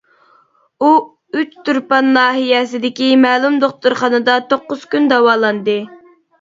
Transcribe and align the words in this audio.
ئۇ 0.83 0.87
ئۇچتۇرپان 1.39 2.09
ناھىيەسىدىكى 2.17 3.11
مەلۇم 3.27 3.61
دوختۇرخانىدا 3.67 4.41
توققۇز 4.51 4.91
كۈن 4.97 5.11
داۋالاندى. 5.15 5.81